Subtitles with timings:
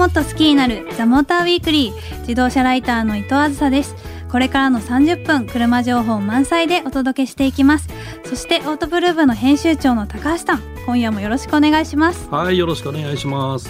[0.00, 3.94] もっと好きになるザモーターウィークリー自動車ライターの伊藤あずさです。
[4.30, 7.88] これからの30分車情報満載でお届けしていきます。
[8.24, 12.30] そしてオートブルー部の編集長の高橋さん今夜もよろしくお願いします。
[12.30, 13.68] はいよろしくお願いします。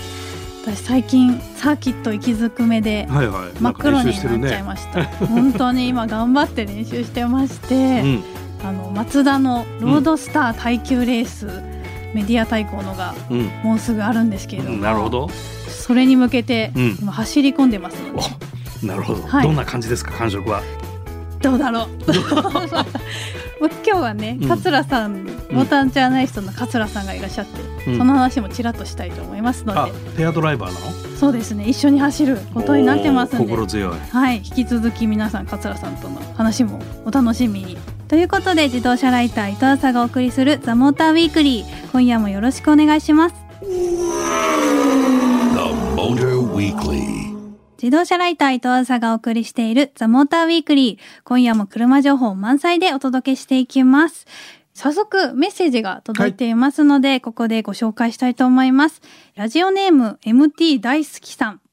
[0.65, 8.23] 私最近サーキット行きずくめではいはい真っ黒になっちゃいました、本当に今頑張って練習してまして、うん。
[8.63, 11.49] あのマツダのロードスター耐久レース、
[12.15, 13.47] メディア対抗のがうん。
[13.63, 15.29] もうすぐあるんですけれども、なるほど。
[15.69, 16.97] それに向けてうん。
[17.01, 18.23] 今走り込んでますので、
[18.83, 19.47] おなるほど、はい。
[19.47, 20.63] どんな感じですか感触は？
[21.41, 21.89] どうだろう。
[23.87, 24.49] 今日はねうん。
[24.49, 27.99] 桂さん、モータージャーナリストの桂さんがいらっしゃって、うん。
[27.99, 31.11] その話もちらっとしたいと思いますのあでペアドライバーなの？
[31.17, 37.77] そうですね一緒に走ることになってますんで心強いはい引き続き皆さん桂さんとの話もお楽しみに
[38.11, 43.37] ということで自動車ライター伊藤浅がお送りする「ザ・モーターウィークリー」今夜もよろしくお願いします.
[47.81, 51.23] 自動車ライター伊藤浅がお送りしているザ・モーターウィークリー。
[51.25, 54.27] 今夜も車情報満載でお届けしていきます。
[54.75, 59.01] 早速メッセージが届いていますので、ここでご紹介したいと思います。
[59.37, 61.53] ラジオネーム MT 大好きさん。
[61.53, 61.70] えー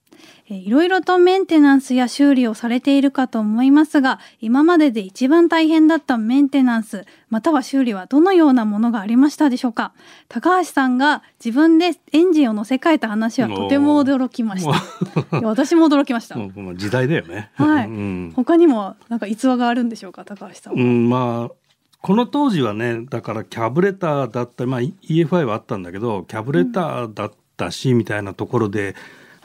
[0.50, 9.92] いろいろとメンテナンスや修理をされているかと思いますが今までで一番大変だったメンテナンスまたは修理はどのようなものがありましたでしょうか？
[10.30, 15.42] 高橋さんが自分でエンジンを乗せ替えた話はとても驚きました。
[15.42, 16.38] 私も驚きました、
[16.76, 17.52] 時代だよね。
[17.56, 17.88] はい。
[17.88, 20.24] うん、他にもなんか逸話があるんでしょうか？
[20.24, 21.54] 高橋さんは、うん、まあ
[22.02, 28.96] この当時はねだからキャブレターだったまあ EFI はあったんだけどキャブレターだったし、みたいなところで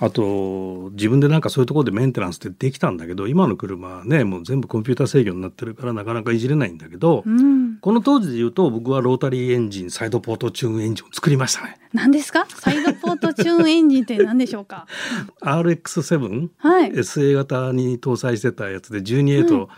[0.05, 11.79] あと自分でなんかそういうところでメンテナンスってできたんだけど今の車はねもう全部コンピューター制御になってるからなかなかいじれないんだけど、うん、この当時で言うと僕はロータリーエンジンサイドポートチューンエンジンを作りましたね。
[11.92, 12.46] 何ですか？
[12.48, 14.89] サイドポートチューンエンジンって何でしょうか？
[15.40, 16.90] RX7、はい。
[16.92, 19.69] SA 型に搭載してたやつで 12A と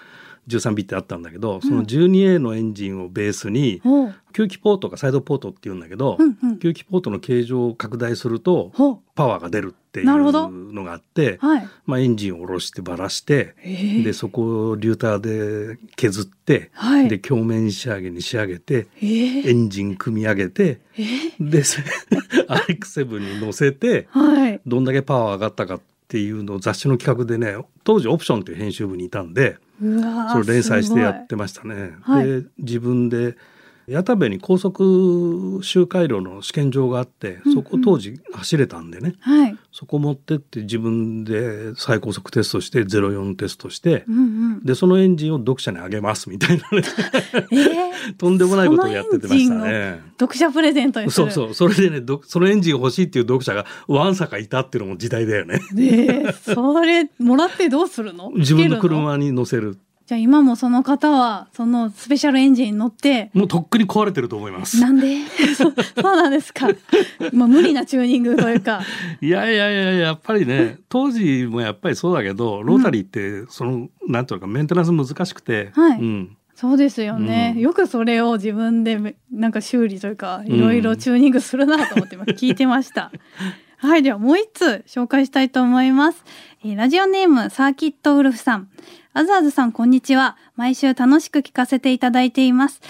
[0.48, 4.14] 13B ってあったんだけど、その 12A のエンジンをベースにほう。
[4.32, 6.58] 吸気ポートがサイドポートって言うんだけど、うんうん。
[6.58, 11.68] 吸気ポートの形状を拡大するとほパワーが出るっていうなるほどのがあって、うはい。
[11.86, 13.68] まあ、エンジンを下ろしてばらして、え。
[13.68, 15.20] ーでそこをリューター
[15.76, 17.08] で削って、はい。
[17.08, 19.00] で鏡面仕上げに仕上げてえ。
[19.00, 21.02] ーエンジン組み上げてえ。
[21.40, 24.60] ーで RX7 に乗せてはい。
[24.66, 31.92] どんだけパワー上がったかっていうのを雑誌の企画でね当時オプションっていう編集部にいたんでそれを連載してやすってましたね。
[32.02, 32.26] はい。
[32.26, 33.36] で自分で
[33.86, 39.56] 矢田部に高速周回路の試験場があってうんそこ当時走れたんでね、ごいはい。
[39.72, 44.20] そこ持ってって自分で最高速テストして04テストしてうんう
[44.56, 44.64] ん。
[44.64, 46.82] でそのエンジンを読者にあげますみたいなね。
[47.50, 47.94] えー。
[48.18, 50.00] とんでもないことをやっててましたね。
[50.18, 51.54] 読者プレゼントにそうそう。
[51.54, 55.60] それでねどそのエンジン欲しいっていう読者がわんさかいたっていうのも時代だよね。
[55.72, 58.30] でそれもらってどうするの？
[58.36, 64.78] 自分の車に乗せるじゃあ今もその方はそのスペシャルエンジンに乗ってもうとっくに壊れてると思います。
[64.80, 65.20] なんで？
[65.56, 66.68] そそうなんですか。
[67.32, 68.82] まあ無理なチューニングというか。
[69.22, 75.98] いやいやいややっぱりね当時もやっぱりそうだけどロータリーってその、なんていうのかメンテナンス難しくて、はい。
[75.98, 77.62] うん、そうですよね、うん。
[77.62, 80.46] よくそれを自分でめなんか修理というかん。
[80.46, 83.10] いろいろチューニングするなと思って今聞いてました、
[83.84, 86.24] はいではもう一つ紹介したいと思います、
[86.64, 88.70] えーラジオネームサーキットウルフさん。
[89.12, 90.38] あずあずさんこんにちは。
[90.56, 92.80] 毎週楽しく聞かせていただいています。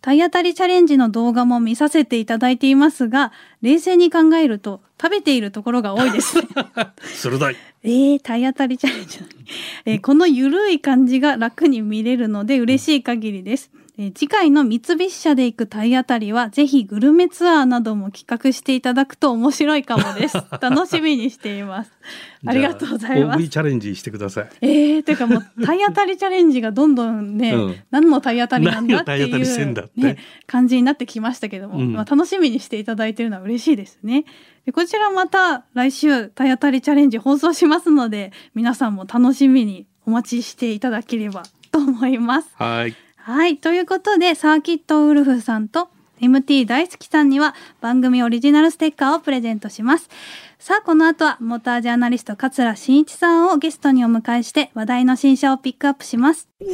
[0.00, 3.32] 体当たりチャレンジの動画も見させていただいていますが
[3.62, 6.38] 冷静に考えると食べているところが多いです。
[6.38, 6.46] ね
[7.02, 7.56] 鋭い。
[7.82, 9.18] えー、体当たりチャレンジ。
[9.86, 20.36] えーこのゆるい感じが楽に見れるので嬉しい限りです、えー次回の三菱車で行く体当たりはぜひグルメツアーなども企画していただくと面白いかもです。
[20.60, 21.92] 楽しみにしています。
[22.44, 23.48] ありがとうございます。
[23.48, 24.48] チャレンジしてください。
[24.62, 27.76] えー、ていうかもう体当たりチャレンジがどんどんね、うん。
[27.92, 31.92] 何の体当たりなんだっていうね感じになってきましたけども、うん。
[31.92, 34.24] まあ、楽しみにしていただいているのは嬉しいですね。
[34.66, 42.48] でこちらまた来週体当たりチャレンジ放送しますので皆さんも楽しみにお待ちしていただければと思います。
[42.54, 43.56] はいはい。
[43.56, 45.88] ということで、サーキットウルフさんと
[46.20, 50.10] MT 大好きさんには番組オリジナルステッカーをプレゼントします。
[50.58, 56.50] さあ、この後はモータージャーナリスト桂真一さんをゲストにお迎えして話題の新車をピックアップします。
[56.60, 56.66] The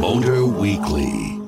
[0.00, 1.40] Motor Weekly.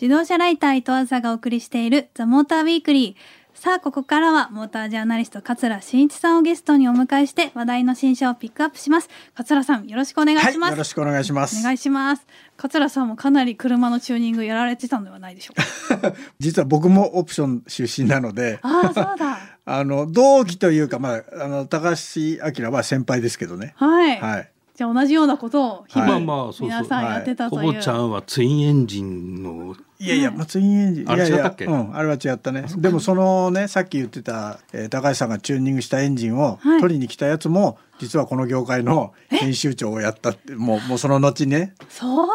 [0.00, 3.39] 自動車ライター伊藤梓がお送りしているザ・モーターウィークリー。
[3.60, 9.10] さあ、ここからはモータージャーナリスト桂真一さんをゲストにお迎えして話題の新車をピックアップします。
[9.34, 10.60] 桂さん、よろしくお願いします。
[10.60, 11.60] はい、よろしくお願いします。
[11.60, 12.26] お願いします。
[12.56, 16.14] 桂さんもかなり車のチューニングやられてたのではないでしょうか。
[16.40, 19.38] 実は僕もオプション出身なので、ああ、そうだ。
[19.66, 23.74] あの同期というかまああの高橋明は先輩ですけどね。
[23.76, 24.50] はい、はい。
[24.74, 31.10] じゃあ同じようなことを日はい々まあまあそうそう皆さんやってたほという、ぼちゃんはツインエンジンのいやいや、まあ、ツインエンジン。
[31.10, 31.66] あれいやいや違ったっけ？
[31.66, 32.64] うん、あれは違ったね。
[32.78, 41.74] でもそのね、さっき言ってた、えー高橋さんがチューニングしたエンジンをはい取りに来たやつも、実はこの業界の編集長をやったって、もう、もうその後ね。
[41.90, 42.28] そう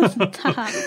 [0.00, 0.30] なんだ。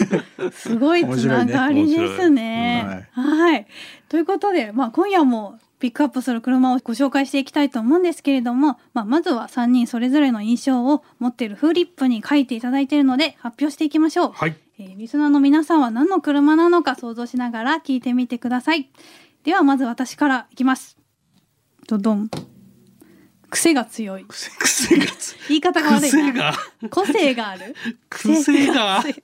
[0.52, 3.08] すごいつながりですね。
[3.16, 3.68] 面はい、
[4.10, 14.32] ということで、まあ、今夜もピックアップする車をご紹介していきたいと思うんですけれども、まあ、まずは3人それぞれの印象を持っているフーリップに書いていただいているので発表していきましょう。
[14.34, 18.90] はいえーリスナーの皆さんは何の車なのか想像しながら聞いてみてください。
[19.44, 20.98] ではまず私からいきます。
[21.88, 22.30] ドドン。
[23.50, 24.26] 癖が強い。
[24.26, 26.12] 癖がつ言い方が悪いな。
[26.12, 26.54] 癖が
[26.90, 27.76] 個性がある？
[28.10, 29.16] 癖がはい。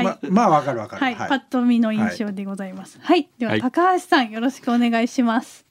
[0.00, 1.02] ままあ、わかるわかる。
[1.02, 2.98] はい、パッと見の印象でございます。
[3.02, 5.66] はい、では、はい高橋さんよろしくお願いします。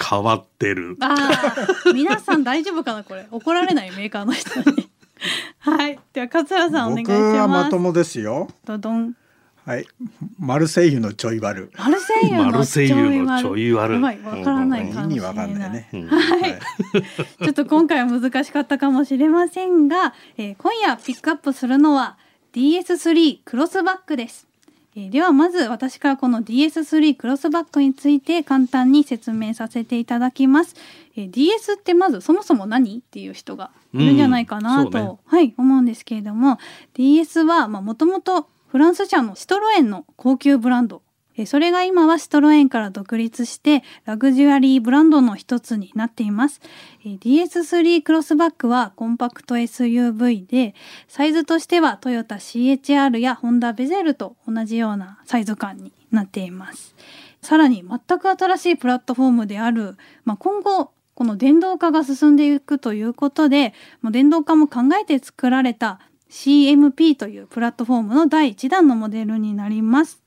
[0.00, 1.54] 変わってるあ
[1.86, 4.90] あ、皆さん大丈夫かなこれ怒られないメーカーの人に。
[5.58, 7.58] はい、では桂さんお願いし僕はま。
[7.58, 8.48] ますともですよ。
[8.64, 9.16] ドドン。
[9.64, 9.86] はい。
[10.38, 11.70] マルセイユのちょい悪。
[11.78, 15.72] マルセイユのマルセイユのちょい悪やばいわからないかもしれ意味わかんなないい。
[15.72, 15.88] ね。
[15.94, 16.60] うんはい。
[17.42, 22.18] ちょっと今回は難しかったかもしれませんが、えー今夜ピックアップするのは
[22.52, 24.46] DS3 クロスバックです。
[24.96, 30.74] えーではまず私からこの DS3 クロスバックについて簡単に説明させていただきます。
[31.16, 36.58] えー DS ってまずそもそも何っていう人がいるんじゃないかなと、うんねはい思うんですけれども
[36.94, 41.03] DS はもともとフランス車のシトロエンの高級ブランドえー
[41.46, 46.60] それが今はシトロエンから独立してラグジュアリーブランドの一つになっています。
[47.04, 50.74] DS3 クロスバックはコンパクト SUV で
[51.08, 56.94] サイズとしてはトヨタ CHR やホンダベゼルと同じようなサイズ感になっています。
[57.42, 66.00] さらに全く新しいプラットフォームである、まあ、今後この電動化が進んでいくということでもう電動化も考えて作られた
[66.30, 70.22] CMP というプラットフォームの第1弾のモデルになります。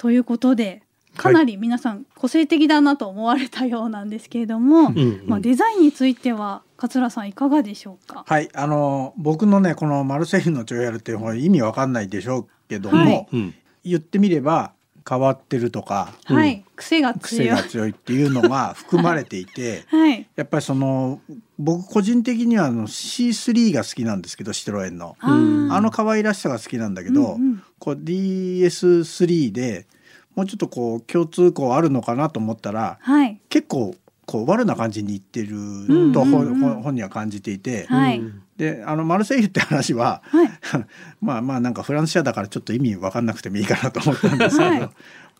[0.00, 0.82] ということで
[1.14, 5.22] かなり皆さん個性的だなと思われたようなんですけれども、うんうん。
[5.26, 8.48] まあ、デザインについては桂さんいかがでしょうか、はい。
[8.54, 13.28] あの、僕のね、このマルセイユのちょい悪っていうのは意味わかんないでしょうけども、はい。
[13.30, 13.54] うん。
[13.84, 14.72] 言ってみれば
[15.06, 16.36] 変わってるとか、うん。
[16.36, 17.48] はい癖が癖強い。
[17.50, 20.26] が強いっていうのが含まれていて、 はい。
[20.34, 21.20] やっぱりその
[21.58, 25.16] 僕個人的にはあの C3 が好きなんですけどシトロエンの。
[25.20, 25.28] あ
[25.82, 29.86] の可愛らしさが好きなんだけど、うんうんこう DS3 で
[30.36, 33.40] もうちょっとこう共通項あるのかなと思ったらはい。
[33.48, 33.96] 結構
[34.26, 36.82] こう悪な感じにいってるんうんと本,、うん。
[36.82, 38.20] 本には感じていて、はい。
[38.20, 38.42] うん。
[38.56, 40.50] であのマルセイユって話ははい。
[41.20, 44.90] まあまあなんかフランス車だからちょっと意味分かんなくてもいいかなと思ったんですけど、はい。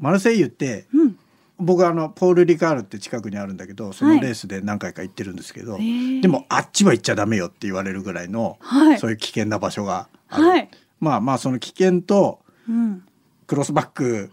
[0.01, 1.17] マルセイユってうん。
[1.63, 5.79] 僕はあのポール・リカールって近くにあるんだけどそのレースで何回か行ってるんですけど、
[6.23, 8.99] でもあっちは行っちゃダメよって言われるぐらいの、はい。
[8.99, 10.69] そういう危険な場所がある、はい
[11.01, 13.03] まあまあその危険とうん。
[13.47, 14.31] クロスバック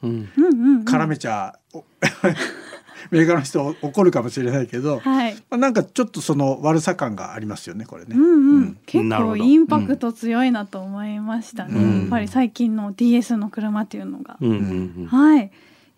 [0.85, 1.83] 絡めちゃ、お
[3.09, 5.35] メーカーの人怒るかもしれないけど、はい。
[5.49, 8.15] まあなんかちょっとその悪さ感がありますよねこれね。
[8.15, 8.29] うんうん。
[8.29, 8.77] うん。
[8.85, 11.99] 結構インパクト強いなと思いましたね、うん。
[12.01, 15.05] やっぱり最近の DS の車っていうのが、うんうんうん。
[15.07, 15.51] はい。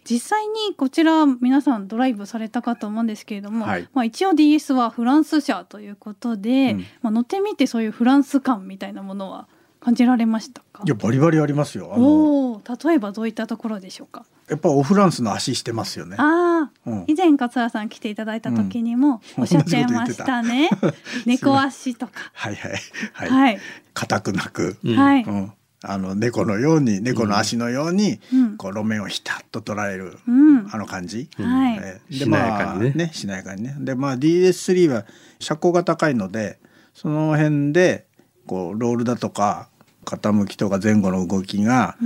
[0.10, 3.90] 実際にこちら皆さんドライブされたかと思うんですけれども、はい。
[3.94, 6.80] まあ、一応 DS はフランス車ということで、うん。
[7.02, 10.84] まあ、乗ってみてそういうフランス感みたいなものは感じられましたか？
[10.86, 11.92] いやバリバリありますよ。
[11.94, 14.26] あのおお例えばどういったところでしょうか？
[14.50, 16.16] やっぱオフランスの足してますよね。
[16.20, 17.04] ああうん。
[17.08, 20.70] 以前桂さん来ていただいた時にもおっしゃってましたね、
[21.26, 22.14] 猫足とか。
[22.34, 22.72] はいはい
[23.14, 23.30] はい。
[23.30, 23.60] はい、
[23.94, 24.96] 硬くなく、うん。
[24.98, 28.58] はい、うん、あの猫のように猫の足のように、うん。
[28.58, 30.68] こう路面をひたっと捉える、うん。
[30.72, 31.30] あの感じ。
[31.38, 31.80] はい。
[31.82, 32.94] えーしなやかにね。
[32.98, 33.76] まあしなやかにね。
[33.80, 35.06] でまあ DS3 は
[35.40, 36.60] 車高が高いので
[36.94, 38.08] その辺で
[38.48, 39.69] こうロールだとか
[40.18, 41.98] 傾きとか前後の動きが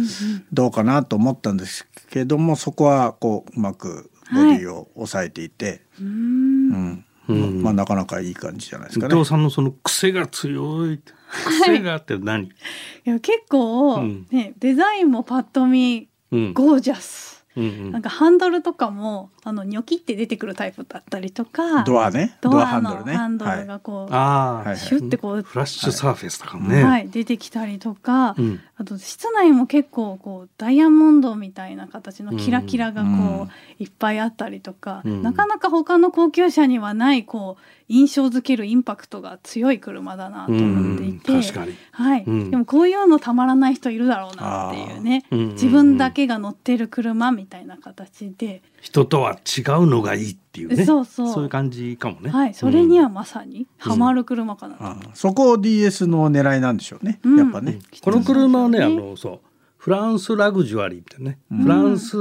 [0.52, 6.14] どうかなと思ったんですけどもそこはこううまくボディを抑えていて、うーんう
[6.76, 7.06] ん。
[7.30, 7.64] うん。
[7.64, 9.16] まあなかなかいい感じじゃないです伊かね。
[9.16, 11.02] 藤さんのその癖が強い。
[11.46, 12.50] 癖があって何、い。
[13.06, 14.28] や結構、うん。
[14.32, 16.54] ねデザインもパッと見うん。
[16.54, 17.92] ゴージャス、うんうん。
[17.92, 22.38] なんかハンドルとかもあのニョキって出てくるタイプだったりとかドアね。
[22.40, 23.14] ドアハンドルね。
[23.14, 23.66] ハンドルはい。
[23.66, 27.04] がこう、ああ、はいシュッてこう、フラッシュサーフェスとかもはい。
[27.04, 28.60] ね、出てきたりとか、うん。
[28.78, 33.50] ああと室内も結構こうダイヤモンドみたいな形のキラキラがこう、うん。
[33.80, 35.22] いっぱいあったりとか、うん。
[35.22, 41.42] なかなか他の高級車にはないこう印象づけるインパクトが強い車だなと思っていて、うん。
[41.42, 41.76] 確かに。
[41.92, 42.52] はい、うん。
[42.52, 50.84] でもこういうのたまらない人いるだろうなっていうね、自分だけが乗ってる車みたいな形で、人とは違うのがいいっていうね。
[50.84, 51.44] そうそう。
[51.44, 52.30] いう感じかもね。
[52.30, 57.40] はい、それにはまさにハマる車かなと、あそこを DS の狙いなんでしょうね、うん。
[57.40, 59.40] やっぱね、この車はね、あのそう。
[59.78, 62.18] フランスラグジュアリーってね、うんフランス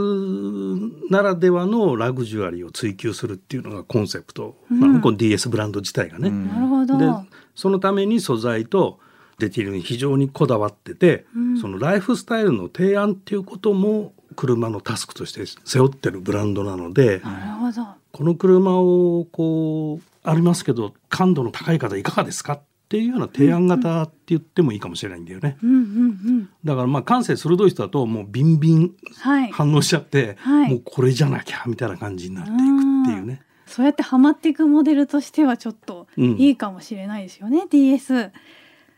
[1.11, 4.79] ならではのラグジュアリーを追求するっていうのがコンセプト、うん。
[4.79, 6.29] まあ、この DS ブランド自体がね。
[6.29, 6.49] うん。
[6.49, 6.97] なるほど。
[6.97, 9.01] でそのために素材と
[9.41, 11.59] ディティールに非常にこだわってて、うん。
[11.59, 17.31] そのライフスタイルの提案っていうことも車のタスクとして背負ってるブランドなので、な
[17.71, 25.57] るほどこの車をこうありますけど感度の高い方いかがですかっていうような提案型って言ってもいいかもしれないんだよね。
[25.63, 32.63] うんうんうんだからまあ感性鋭い人だともうビンビンはい反応しちゃって、はいもうこれじゃなきゃみたいな感じになっていくっ
[33.07, 33.43] ていうね。
[33.67, 38.31] そうやってハマっていくモデルとしてはちょっとうんいいかもしれないですよね、DS。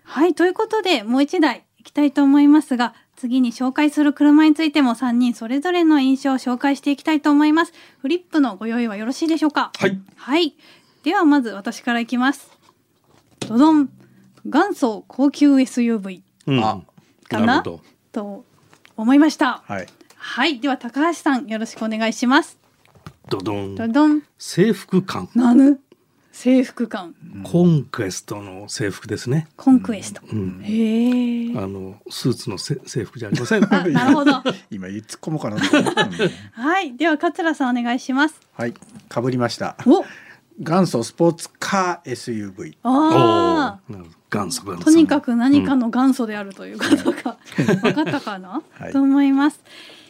[0.02, 7.72] はいということでもう一台いきたいと思いますが次に紹介する車についても3人それぞれの印象を紹介していきたいと思います。
[7.98, 9.72] フリップのご用意はよろしいでしょうか？
[9.78, 10.00] はい。
[10.16, 10.54] はい。
[11.02, 12.50] ではまず私からいきます。
[13.40, 13.90] ドドン
[14.44, 16.82] 元祖高級 SUV うんあ
[17.28, 17.62] かな？
[18.12, 18.44] と
[18.96, 19.62] 思いました。
[19.66, 20.60] はいはい。
[20.60, 22.58] では高橋さんよろしくお願いします。
[23.28, 23.74] ドドン。
[23.74, 25.28] ドドン制服感。
[25.34, 25.80] なぬ
[26.34, 27.14] 制服感
[27.44, 29.46] コンクエストの制服ですね。
[29.56, 30.20] コンクエスト。
[30.32, 30.60] うん。
[30.64, 31.56] へえ。
[31.56, 33.64] あのスーツのせ制服じゃありません。
[33.64, 34.42] あ、 なるほど。
[34.68, 35.56] 今突っ込もうかな
[36.52, 36.96] はい。
[36.96, 38.40] では桂さんお願いします。
[38.52, 38.74] はい
[39.08, 40.04] かぶりましたお、
[40.58, 43.92] 元祖スポーツカー SUV あー。
[43.92, 44.78] なるほど元祖元あ。
[44.78, 44.84] 祖。
[44.86, 47.38] とにかく何かの元祖であるということが
[47.80, 49.60] 分かったかな、はいと思います。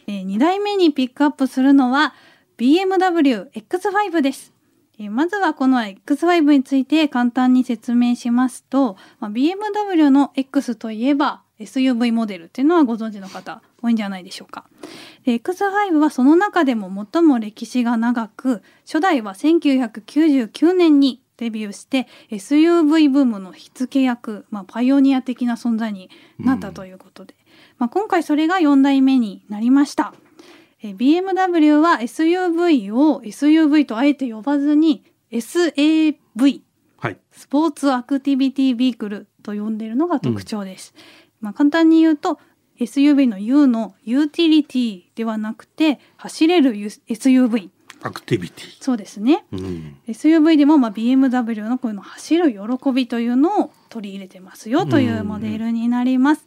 [0.07, 2.14] えー、2台目にピックアップするのは
[2.57, 4.53] BMW X5 です。
[4.98, 14.64] えーまずはこの X5 について簡単に説明しますと、まあ、BMW の X といえば SUV モデルっていうのはご存知の方多いんじゃないでしょうか。
[15.24, 27.34] で X5 はその中でも最も歴史が長く初代は1999年にデビューして SUV ブームの火付け役、まあ、パイオニア的な存在になったということで、
[27.78, 30.14] まあ、今回それが4代目になりました。
[30.85, 36.61] えー BMW は SUV を SUV とあえて呼ばずに SAV
[36.99, 37.19] はい。
[37.33, 40.95] スポーツアクティビティビークルと呼んでいるのが特徴です。
[41.41, 42.38] まあ簡単に言うと
[42.79, 47.71] SUV の U のユーティリティではなくて走れる SUV
[48.03, 48.83] アクティビティ。
[48.83, 49.47] そうですね。
[49.53, 49.97] うん。
[50.07, 56.47] SUV でもまあ BMW のこういうの走る喜びというのを取り入れてますよというモデルになります。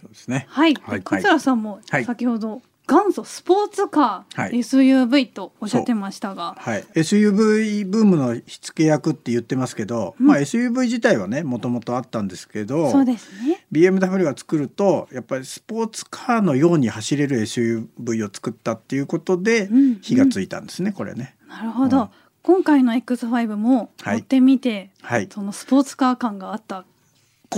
[0.00, 10.26] そうですねはい、はい桂さんもはい先ほど元祖スポーツカー、はい SUV とおっしゃってましたが、はい、SUV ブームの火付け役って言ってますけど、うん。
[10.26, 13.64] まあ SUV 自体はねもともとあったんですけどそうですね。
[13.72, 21.36] BMW が作るとやっぱりスポーツカーのように走れる SUV を作ったっていうことでうん火がついたんですね、これね。
[21.48, 22.02] なるほど。
[22.02, 22.08] うん。
[22.42, 25.28] 今回の X5 も乗ってみて、はい。
[25.32, 26.84] そのスポーツカー感があった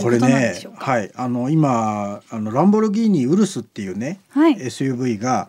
[0.02, 0.56] これね。
[0.76, 5.48] はい、あの今あのランボルギーニウルスっていうね、はい SUV が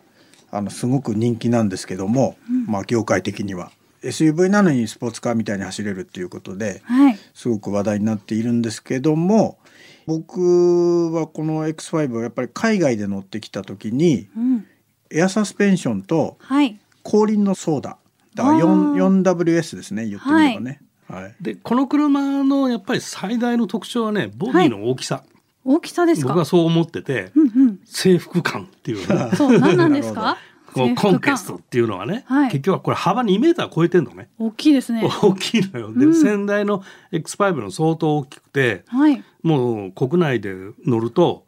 [0.51, 7.17] あのすごく人気なんですけども、うんまあ業界的には SUV なのにスポーツカーみたいに走れるっていうことではい。
[7.33, 9.57] すごく話題になっているんですけども
[10.05, 14.65] 僕はこの X5 はやっぱり海外で乗ってきた時にうん。
[15.09, 16.79] エアサスペンションとはい。
[17.03, 17.97] 後輪のソーダ
[18.35, 20.81] だからあー4 4WS ですね言ってみればね。
[21.09, 21.35] はい。
[21.41, 25.23] でこの車のやっぱり最大の特徴はねボディの大きさ、
[25.63, 26.29] 大きさですか？
[26.29, 27.79] 僕はそう思っててうんうん。
[27.85, 29.31] 制服感っていうね。
[29.35, 30.37] そう、何なんですなか。
[30.73, 32.51] こコンケストっていうのはね、はい。
[32.51, 34.29] 結局はこれ幅2メーター超えてんのね。
[34.37, 35.01] 大きいですね。
[35.21, 35.93] 大きいのよ。
[35.93, 36.13] で、うん。
[36.13, 39.23] 先代の X5 の相当大きくてはい。
[39.43, 40.53] もう国内で
[40.85, 41.45] 乗ると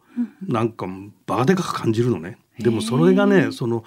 [0.48, 0.86] なんか
[1.26, 2.38] バカでかく感じるのね。
[2.58, 3.84] でもそれがへねーその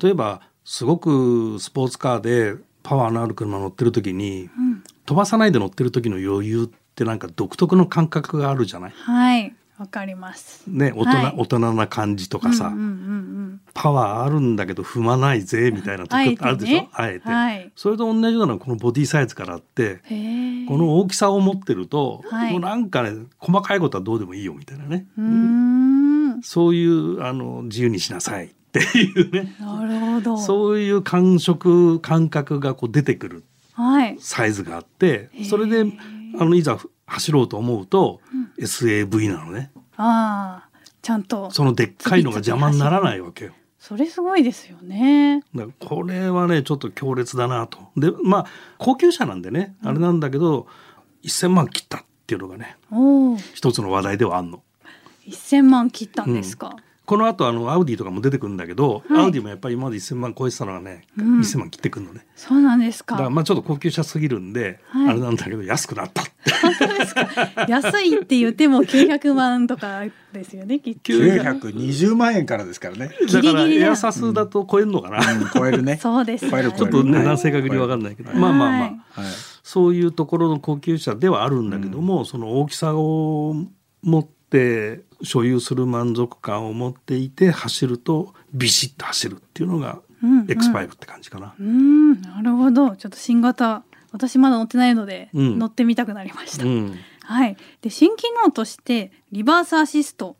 [0.00, 4.73] 例えばすごくスポーツカーでパワーのある車乗ってる時にうん。
[5.06, 8.90] 飛ばさないで乗ってる時の余裕ってなんか独特の感覚があるじゃない？
[8.92, 9.54] はい。
[9.76, 10.62] わかります。
[10.68, 12.84] ね大人、はい大人な感じとかさ、うんうんう
[13.40, 16.88] んパワーあるんだけど踏まないぜみたいなとこあえてねあるでしょ？
[16.92, 19.96] あえて、はいそれと同じようなこのボディサイズからあって。
[20.68, 26.42] この大きさを持ってると、はいもうなんかね細かいことはどうでもいいよみたいなね、うーん。
[26.42, 30.38] そういうあの自由にしなさいっていうねなるほど。
[30.38, 33.44] そういう感触感覚がこう出てくるはい。
[34.18, 35.84] サイズがあってへーそれで
[36.38, 38.20] あのいざ走ろうと思うと、
[38.58, 39.70] SAV なのね。
[39.96, 40.74] ああ。
[41.02, 43.52] ちゃんとそのでっかいのが邪魔にならないわけよ。
[43.78, 45.42] それすごいですよね
[45.78, 47.78] これはねちょっと強烈だなと。
[47.94, 48.46] でまあ
[48.78, 50.66] 高級車なんでねあれなんだけど、
[51.22, 52.78] 1,000万切ったっていうのがね
[53.52, 54.62] 一つの話題ではあんの。
[55.28, 59.24] 1000万切ったんですか、この後あのアウディとかも出てくるんだけど、はい。
[59.24, 61.40] アウディもやっぱり今まで1,000万超えてたのがね、うん。
[61.40, 62.26] 1,000万切ってくるのね。
[62.36, 65.08] そうなんですだからかまあちょっと高級車すぎるんで、はい。
[65.10, 66.24] あれなんだけど安くなったっ
[66.78, 67.28] 当ですか。
[67.68, 71.12] 安いって言っても900万とかですよねきっと。
[71.12, 73.10] 920万円からですからね。
[73.26, 75.18] ギリギリだだからエアサスだと超えるのかな。
[75.18, 75.98] うん、超えるね。
[76.02, 77.24] そうです超えるちょっと値はい。
[77.26, 78.80] 段正確に分かんないけど、まあまあまあ、はい。
[78.80, 78.94] はい。
[79.62, 83.54] そういうところの高級車ではあるんだけども、その大きさを
[84.02, 90.46] 持って所有する満足感を持っていて走るとビシッと走るっていうのがうんうん。
[90.46, 91.54] X5 って感じかな。
[91.58, 92.96] うーんなるほど。
[92.96, 95.58] ちょっと新型私まだ乗ってないので、うん。
[95.58, 96.98] 乗ってみたくなりました、うん。
[97.22, 97.56] はい。
[97.82, 100.36] で新機能としてリバースアシスト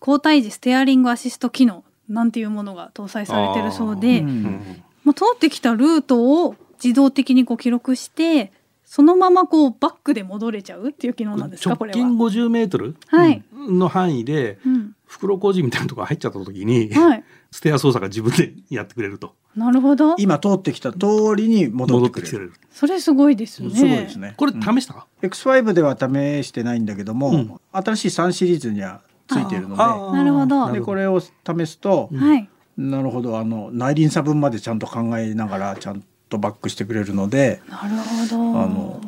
[0.00, 4.82] 交代時ステアリングアシスト機能なんていうものが搭載されてるそうで、ううんん。
[5.04, 8.52] まあ、通ってきたルートを自動的にこう記録して
[8.86, 12.30] そのままこうバックで戻れちゃうっていう機能なんですかこれ直近は。
[12.30, 12.96] 50メートル？
[13.08, 14.92] はい、の範囲でうん。
[15.06, 19.34] 袋小路みたいなところ入っちゃった時に、はい、ステア操作が自分でやってくれると。
[19.54, 20.16] なるほど。
[20.18, 20.98] 今通ってきた通
[21.36, 22.22] りに戻戻っくれる。
[22.22, 22.52] っててきてくれる。
[22.70, 23.70] それすごいですね。
[23.70, 24.34] すごいですね。
[24.36, 24.60] これうん。
[24.60, 27.60] 試した、X5 では試してないんだけども、うん。
[27.72, 29.82] 新しい3シリーズにはついているので、
[30.16, 30.72] なるほど。
[30.72, 31.30] でこれを試
[31.66, 33.38] すと、はい、なるほど。
[33.38, 38.60] あの内輪差分までちゃんと考えながらちゃんとバックしてくれるので、なるほど。
[38.60, 39.00] あの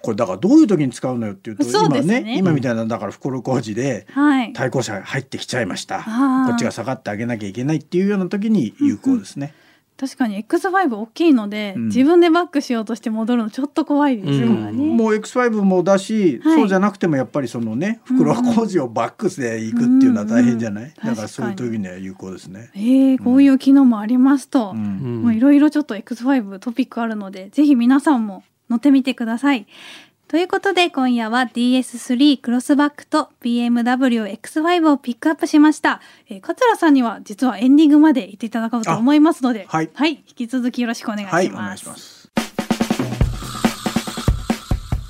[0.00, 6.04] これだからどういう時に使うのよっていうと今ね今みたいなだから袋小路ではい、対向車入ってきちゃいました。
[6.46, 9.54] こっちが下がってあげなきゃいけないっていうような時に有効ですね。
[9.98, 11.86] 確かに X5 大きいので、うん。
[11.86, 14.72] 自分でバックしようとして戻るのちょっと怖いですからね。
[14.72, 16.60] もう X5 もだし、はい。
[16.60, 20.90] そうじゃなくてもやっぱりそのね袋小路をバックで行くっていうのは大変じゃない、うん。
[20.90, 22.70] うんだからそういう時には有効ですね。
[22.74, 24.76] えー、こういう機能もありますと、うん。
[24.76, 29.66] うんもういろいろちょっと X5 トピックあるので、ぜひ皆さんも乗ってみてください。
[30.28, 36.02] ということで今夜は DS3 クロスバックと BMW X5 をピックアップしました。
[36.28, 41.34] えー、桂さんには実はエンディングまで行っていただこうと思いますので、あはい引き続きよろしくお願いします。
[41.34, 42.18] はいお願いします。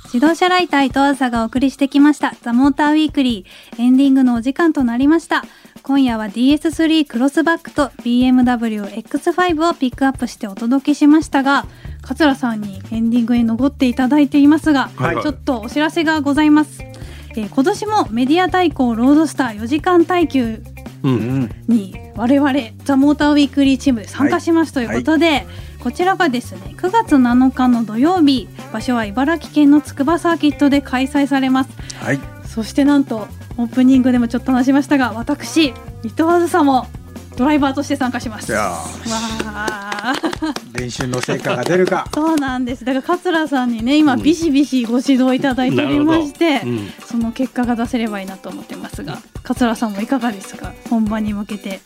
[0.05, 5.45] 自動車ライター伊藤朝がお送りしてきましたザ・モーターウィークリーエンディングのお時間となりました
[5.83, 11.67] 今夜は DS3 クロスバックと BMW X5 をピックアップしてお届けしましたが
[12.01, 15.21] 桂さんにエンディングに残っていただいていますが、はい。
[15.21, 20.61] ちょっとお知らせがございます、えー今年もメディア対抗ロードスター4時間耐久
[21.03, 21.43] ううん。
[21.43, 25.45] ん、に我々ザ・モーターウィークリーチームで参加しますということで、
[25.79, 31.69] こちらがですね9月7日の土曜日場所は茨城県の筑波サーキットで開催されます。
[32.01, 32.19] はい。
[32.45, 35.73] そしてなんとオープニングでもちょっと話しましたが私伊
[36.09, 36.87] 藤あずさも
[37.37, 38.51] ドライバーとして参加します。
[38.51, 38.73] わ
[39.45, 39.88] あ
[40.73, 42.07] 練習の成果が出るか。
[42.13, 42.85] そうなんです。
[42.85, 44.21] だから桂さんにね今うん。
[44.23, 46.89] ビシビシご指導いただいておりまして、うん。
[47.05, 50.73] その結果が出せればいいなと思ってますが桂さんもいかがですか？
[50.89, 51.81] 本番に向けて。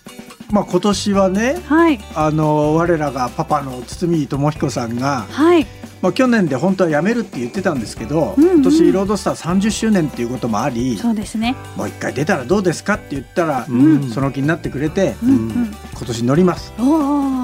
[0.52, 1.99] まあ今年はねはい。
[2.15, 5.65] あの我らがパパの堤智彦さんが、はい
[6.04, 8.54] まあ、去年で本当は辞めるって言ってたんですけど、うんうん。
[8.56, 11.56] 今年ロードスター30周年っていうこともありそうですね。
[11.78, 14.10] もう一回出たらどうですかって言ったら、うん。
[14.10, 15.76] その気になってくれてうんうん。
[15.94, 16.74] 今年乗ります。
[16.78, 16.84] お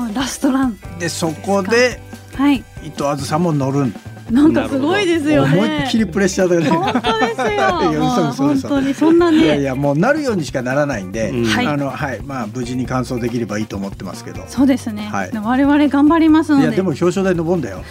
[0.08, 0.78] ーラストラン。
[1.00, 2.02] でそこで
[2.36, 2.58] はい。
[2.84, 3.86] 伊藤あずさんも乗る。
[3.86, 3.96] ん
[4.32, 5.58] なんかすごいですよね。
[5.58, 6.70] 思いっきりプレッシャーだよね。
[6.70, 8.34] 本当ですよ。
[8.50, 11.46] 本当にそんないねやいやもうなるようにしかならないんで、うん。
[11.46, 12.22] はいあのはい。
[12.26, 14.44] まあ無事に完走できればいいと思ってますけど。
[14.48, 15.32] そうですね、はい。
[15.34, 16.64] 我々頑張りますので。
[16.64, 17.84] いやでも表彰台登んだよ。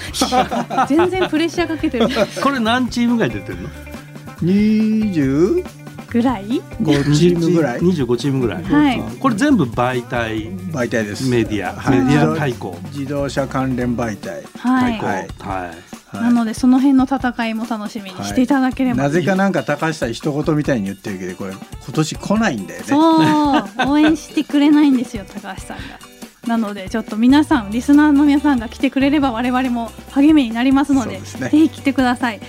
[0.89, 2.09] 全然プレッシャーかけてる。
[2.43, 3.69] これ何チームぐらい出てるの
[4.43, 5.65] ？25
[6.11, 6.47] ぐらい？
[6.47, 9.03] チームぐらい？25チームぐらい、はい。
[9.21, 10.51] これ全部媒体。
[10.73, 11.29] 媒体です。
[11.29, 12.01] メディア、はい。
[12.01, 12.79] メディア対抗。
[12.93, 15.07] 自動車関連媒体、はい、対抗。
[15.07, 15.13] は
[15.57, 16.23] はいい、はい。
[16.23, 21.61] なのでその辺の戦いも楽しみにしていただければ、なぜかなんか高橋さん一言みたいに言ってるけどこれ今
[21.93, 22.87] 年来ないんだよね。
[22.87, 23.91] そう。
[23.91, 25.99] 応援してくれないんですよ高橋さんが。
[26.47, 31.21] なのでちょっと皆さんリスナーの皆さんが来てくれれば我々も励みになりますのでね。
[31.21, 32.41] ぜひ来てください。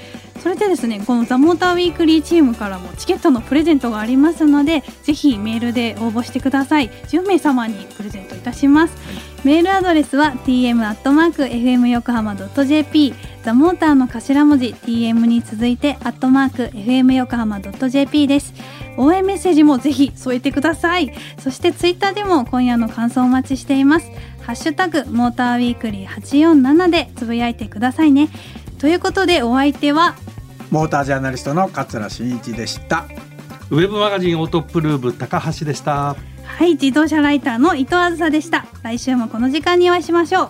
[0.41, 6.89] それでですねこのザ・モーターウィークリーチームからもチケットのプレゼントがありますのでぜひメールで応募してください。
[6.89, 8.93] 10名様にプレゼントいたします、
[9.45, 18.53] メールアドレスは tm.fm 横浜 .jp ザ・モーターの頭文字 tm に続いてアットマーク FM 横浜 .jp です。
[18.97, 21.13] 応援メッセージもぜひ添えてください。
[21.39, 24.11] そしてツイッターでも今夜の感想をお待ちしています。
[24.41, 28.27] ハッシュタグモーターウィークリー847でつぶやいてくださいね。
[28.77, 30.15] ということでお相手は
[30.69, 33.05] モータージャーナリストの桂真一でした。
[33.71, 36.15] ウェブマガジンオートプルーブ高橋でした
[36.57, 38.65] はい自動車ライターの伊藤あずさでした。
[38.83, 40.49] 来週もこの時間にお会いしましょう。